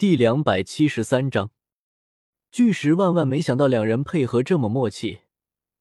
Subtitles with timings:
[0.00, 1.50] 第两百七十三章，
[2.50, 5.24] 巨石万万没想到两人配合这么默契，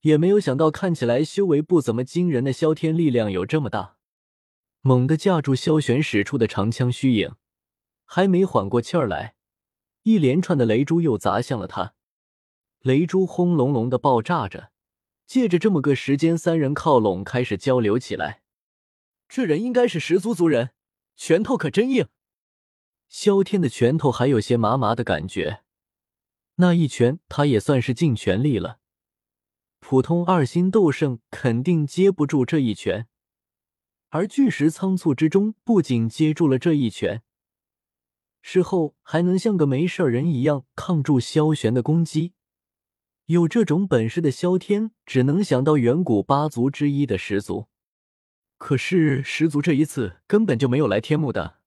[0.00, 3.98] 也没有想到看起来修为不怎么惊人的萧天力量有这么大，
[4.80, 7.34] 猛地架住萧玄使出的长枪虚影，
[8.06, 9.34] 还没缓过气儿来，
[10.04, 11.92] 一连串的雷珠又砸向了他，
[12.80, 14.70] 雷珠轰隆隆的爆炸着，
[15.26, 18.40] 借着这么个时间，三人靠拢开始交流起来。
[19.28, 20.70] 这人应该是十族族人，
[21.16, 22.08] 拳头可真硬。
[23.08, 25.62] 萧天的拳头还有些麻麻的感觉，
[26.56, 28.78] 那一拳他也算是尽全力了。
[29.80, 33.06] 普通二星斗圣肯定接不住这一拳，
[34.08, 37.22] 而巨石仓促之中不仅接住了这一拳，
[38.42, 42.32] 事后还能像个没事人一样抗住萧玄的攻击。
[43.26, 47.68] 有这种本事的萧天，只能想到远古八族之一的十族。
[48.56, 51.58] 可是十族这一次根本就没有来天幕的。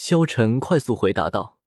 [0.00, 1.58] 萧晨快速回答道：“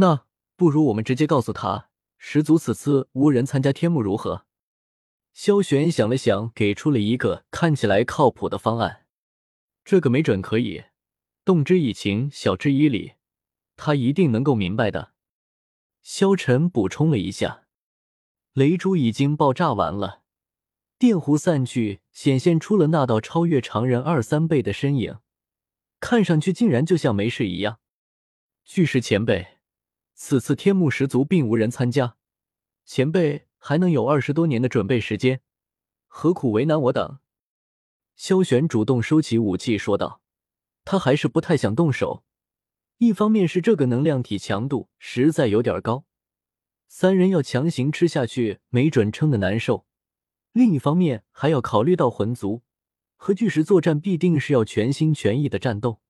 [0.00, 0.24] 那
[0.56, 4.46] 不如我们直接告诉他，十族此次无人参加天幕，如何？”
[5.34, 9.04] 萧玄想了想，给出了一个看起来靠谱的方案。
[9.84, 10.84] 这个没准可以，
[11.44, 13.16] 动之以情，晓之以理，
[13.76, 15.12] 他一定能够明白的。
[16.02, 17.66] 萧晨补充了一下
[18.54, 20.22] ：“雷珠已经爆炸完了，
[20.98, 25.18] 电弧散去，显现出了那道超越常人二三倍的身影。”
[26.02, 27.78] 看上去竟然就像没事一样。
[28.64, 29.58] 巨石前辈，
[30.14, 32.16] 此次天幕十族并无人参加，
[32.84, 35.42] 前辈还能有二十多年的准备时间，
[36.08, 37.20] 何苦为难我等？
[38.16, 40.20] 萧玄主动收起武器说道
[40.84, 42.24] ：“他还是不太想动手，
[42.98, 46.04] 一方面是这个能量体强度实在有点高，
[46.88, 49.86] 三人要强行吃下去，没准撑的难受；
[50.50, 52.62] 另一方面还要考虑到魂族。”
[53.24, 56.00] 和巨石作战必定是要全心全意的战斗，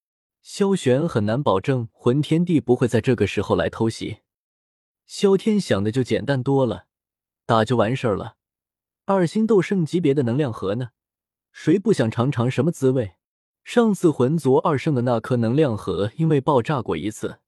[0.40, 4.20] 萧玄很难保证魂天帝不会在这个时候来偷袭。
[5.04, 6.86] 萧天想的就简单多了，
[7.44, 8.36] 打就完事儿了。
[9.04, 10.92] 二星斗圣级别的能量核呢？
[11.52, 13.16] 谁不想尝尝什么滋味？
[13.62, 17.40] 上次魂族二圣的那颗能量核因为爆炸过一次，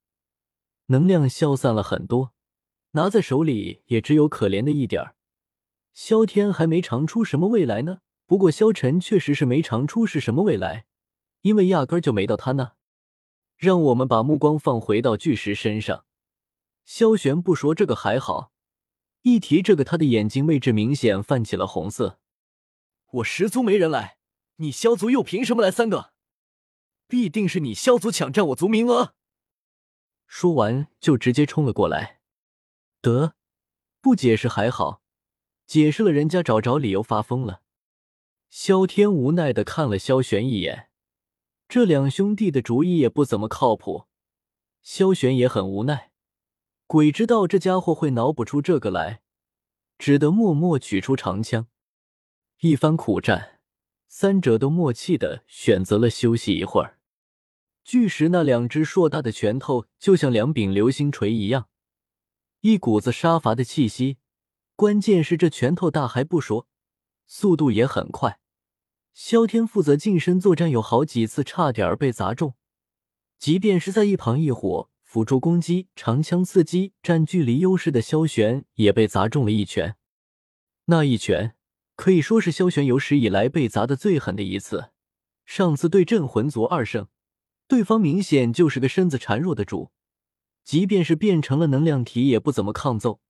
[0.88, 2.34] 能量消散了很多，
[2.90, 5.16] 拿在手里也只有可怜的一点儿。
[5.94, 8.00] 萧天还没尝出什么味来呢。
[8.26, 10.86] 不过，萧晨确实是没尝出是什么未来，
[11.42, 12.74] 因为压根就没到他那。
[13.56, 16.04] 让我们把目光放回到巨石身上。
[16.84, 18.52] 萧玄不说这个还好，
[19.22, 22.18] 一提这个，他的眼睛位置明显泛起了红色。
[23.12, 24.18] 我十族没人来，
[24.56, 26.12] 你萧族又凭什么来三个？
[27.06, 29.14] 必定是你萧族抢占我族名额。
[30.26, 32.20] 说完就直接冲了过来。
[33.00, 33.34] 得，
[34.00, 35.02] 不解释还好，
[35.66, 37.60] 解释了人家找着理由发疯了。
[38.56, 40.88] 萧天无奈的看了萧玄一眼，
[41.68, 44.04] 这两兄弟的主意也不怎么靠谱。
[44.80, 46.12] 萧玄也很无奈，
[46.86, 49.22] 鬼知道这家伙会脑补出这个来，
[49.98, 51.66] 只得默默取出长枪。
[52.60, 53.58] 一番苦战，
[54.06, 57.00] 三者都默契的选择了休息一会儿。
[57.82, 61.68] 巨石那两只硕大的拳头就像两柄流星锤一样，
[62.60, 64.18] 一股子杀伐的气息。
[64.76, 66.68] 关键是这拳头大还不说，
[67.26, 68.38] 速度也很快。
[69.14, 72.54] 萧天负责近身作战，有好几次差点被砸中。
[73.38, 79.94] 即便是在一旁一火辅助攻击、长枪刺击、占距离优势的萧玄，也被砸中了一拳。
[80.86, 81.54] 那一拳
[81.94, 84.90] 可以说是萧玄有史以来被砸的最狠的一次。
[85.46, 87.06] 上次对阵魂族二圣，
[87.68, 89.92] 对方明显就是个身子孱弱的主，
[90.64, 93.20] 即便是变成了能量体，也不怎么抗揍。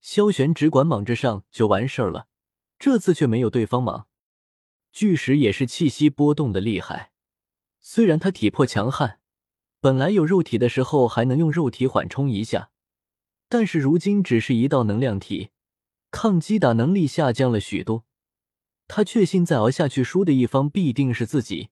[0.00, 2.28] 萧玄只管莽着上就完事儿了，
[2.78, 4.06] 这次却没有对方莽。
[4.92, 7.12] 巨石也是气息波动的厉害，
[7.80, 9.18] 虽然他体魄强悍，
[9.80, 12.70] 本来有肉体的时候还能用肉体缓冲一下，
[13.48, 15.48] 但是如今只是一道能量体，
[16.10, 18.04] 抗击打能力下降了许多。
[18.86, 21.70] 他确信再熬下去，输的一方必定是自己，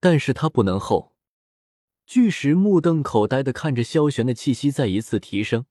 [0.00, 1.14] 但是他不能后。
[2.06, 5.66] 巨石目瞪口呆的看着萧玄的气息再一次提升，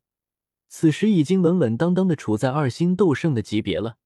[0.68, 3.98] 此时已经稳稳当当的处在二星斗圣的级别了。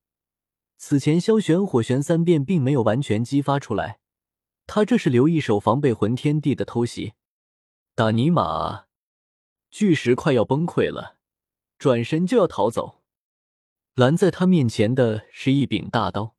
[0.85, 4.01] 此前萧玄火旋三变并没有完全激发出来，
[4.67, 7.13] 他这是留一手防备魂天帝的偷袭。
[7.95, 8.83] 打尼玛！
[9.71, 11.19] 巨石快要崩溃了，
[11.77, 13.01] 转身就要逃走，
[13.95, 16.35] 拦在他面前的是一柄大刀。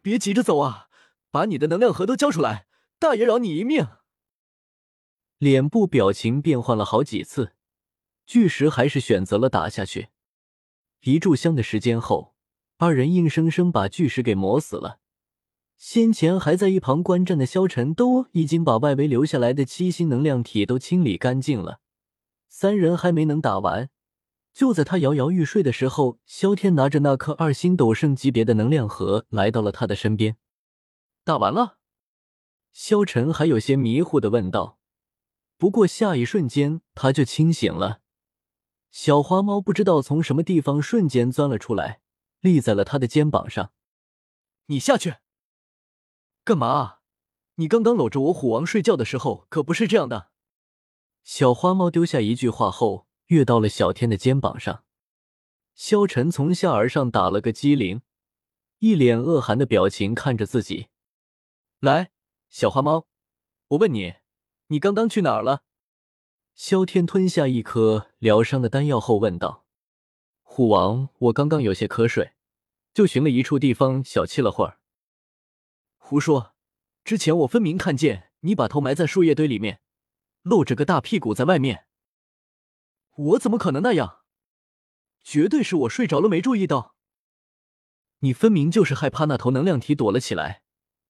[0.00, 0.88] 别急着走啊，
[1.30, 2.66] 把你的能量核都交出来，
[2.98, 3.86] 大爷饶你一命。
[5.36, 7.52] 脸部表情变换了好几次，
[8.24, 10.08] 巨石还是选择了打下去。
[11.02, 12.31] 一炷香的时间后。
[12.82, 14.98] 二人硬生生把巨石给磨死了。
[15.76, 21.78] 先前还在一旁观战的萧晨都已经把外围留下来的七星能量体都清理干净了，
[22.48, 23.88] 三人还没能打完。
[24.52, 30.36] 就在他摇摇欲睡的时候，萧天拿着那颗二星斗圣级别的能量核来到了他的身边。
[31.22, 31.76] 打完了，
[32.72, 34.80] 萧晨还有些迷糊的问道。
[35.56, 38.00] 不过下一瞬间他就清醒了。
[38.90, 42.00] 小花猫不知道从什么地方瞬间钻了出来，
[42.42, 43.72] 立在了他的肩膀上。
[44.66, 45.16] 你下去，
[46.44, 46.98] 干嘛？
[47.54, 50.30] 你刚刚搂着我虎王睡觉的时候可不是这样的。
[51.24, 53.06] 小花猫丢下一句话后。
[53.28, 54.84] 跃到了小天的肩膀上，
[55.74, 58.02] 萧晨从下而上打了个激灵，
[58.80, 60.88] 一脸恶寒的表情看着自己。
[61.80, 62.10] 来，
[62.50, 63.06] 小花猫，
[63.68, 64.16] 我问你，
[64.66, 65.62] 你刚刚去哪儿了？
[66.54, 69.61] 萧天吞下一颗疗伤的丹药后问道。
[70.54, 72.32] 虎王，我刚刚有些瞌睡，
[72.92, 74.78] 就寻了一处地方小憩了会儿。
[75.96, 76.54] 胡说，
[77.04, 79.80] 之前我分明看见你把头埋在树叶堆里面，
[80.42, 81.86] 露着个大屁股在外面。
[83.16, 84.24] 我怎么可能那样？
[85.22, 86.96] 绝对是我睡着了没注意到。
[88.18, 90.62] 你分明就是害怕那头能量体躲了起来，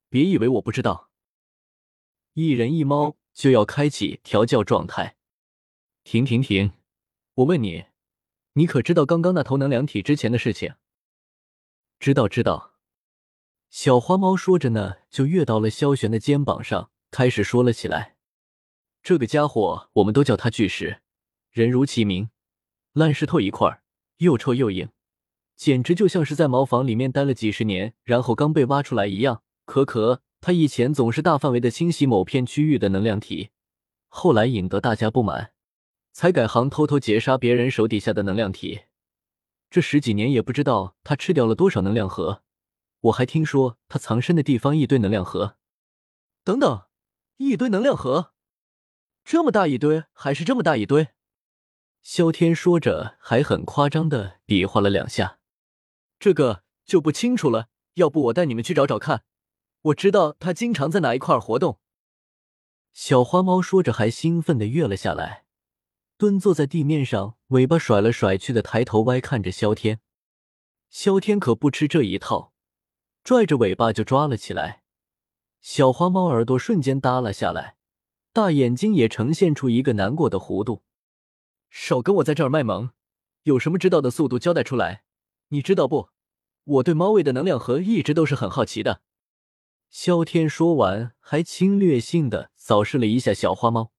[0.08, 1.10] 别以为我不知道。
[2.34, 5.16] 一人一猫就要开启调教状态。
[6.04, 6.74] 停停停！
[7.34, 7.86] 我问你，
[8.54, 10.74] 你可知道刚刚那头能量体之前的事情？
[11.98, 12.74] 知道知道。
[13.70, 18.16] 小花猫说着呢，就跃到了萧玄的肩膀上，开始说了起来。
[19.02, 21.00] 这个家伙，我们都叫他巨石。
[21.50, 22.28] 人如其名，
[22.92, 23.82] 烂石头一块，
[24.18, 24.90] 又臭又硬，
[25.56, 29.42] 简直就像是在茅房里面待了几十年，然后刚被挖出来一样。
[29.64, 33.50] 可可，他以前总是大范围的清洗某片区域的能量体，
[34.08, 35.52] 后来引得大家不满，
[36.12, 38.82] 才改行偷偷截杀别人手底下的能量体。
[39.70, 42.42] 这十几年也不知道他吃掉了多少能量核，
[43.00, 45.56] 我还听说他藏身的地方一堆能量核。
[46.44, 46.82] 等等，
[47.38, 48.32] 一堆能量核，
[49.24, 51.08] 这么大一堆，还是这么大一堆？
[52.02, 55.38] 萧天说着，还很夸张的比划了两下。
[56.18, 59.24] 这个就不清楚了，要不我带你们去找找看。
[59.82, 61.80] 我知道他经常在哪一块活动。
[62.92, 65.44] 小花猫说着，还兴奋的跃了下来，
[66.22, 69.98] 蹲坐在地面上，尾巴甩来甩去的，抬头歪看着萧天。
[70.88, 72.52] 萧天可不吃这一套，
[73.24, 74.84] 拽着尾巴就抓了起来。
[75.60, 77.74] 小花猫耳朵瞬间耷拉下来，
[78.32, 80.84] 大眼睛也呈现出一个难过的弧度。
[81.68, 82.92] 少跟我在这儿卖萌，
[83.42, 85.02] 有什么知道的速度交代出来。
[85.48, 86.10] 你知道不？
[86.62, 89.02] 我对猫味的能量核一直都是很好奇的。
[89.90, 93.90] 萧天说完，还侵略性的扫视了一下小花猫。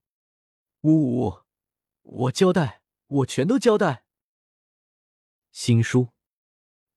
[0.80, 1.43] 呜呜，
[2.04, 4.04] 我交代，我全都交代。
[5.50, 6.10] 新书，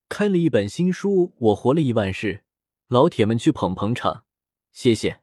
[0.07, 2.43] 开了一本新书，我活了一万世，
[2.87, 4.25] 老铁们去捧捧场，
[4.71, 5.21] 谢谢。